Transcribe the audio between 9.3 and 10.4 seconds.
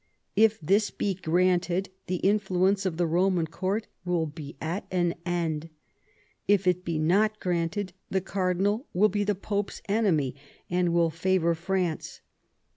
Pope's enemy